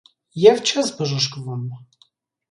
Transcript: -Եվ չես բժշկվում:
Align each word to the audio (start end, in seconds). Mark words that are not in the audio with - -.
-Եվ 0.43 0.61
չես 0.69 0.89
բժշկվում: 1.01 1.67